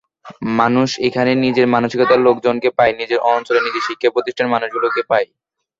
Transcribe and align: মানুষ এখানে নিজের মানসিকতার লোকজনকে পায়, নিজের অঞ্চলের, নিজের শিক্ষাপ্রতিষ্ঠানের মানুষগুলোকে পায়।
মানুষ 0.59 0.89
এখানে 1.07 1.31
নিজের 1.45 1.67
মানসিকতার 1.75 2.19
লোকজনকে 2.27 2.69
পায়, 2.77 2.93
নিজের 2.99 3.19
অঞ্চলের, 3.31 3.65
নিজের 3.67 3.85
শিক্ষাপ্রতিষ্ঠানের 3.87 4.53
মানুষগুলোকে 4.55 5.01
পায়। 5.11 5.27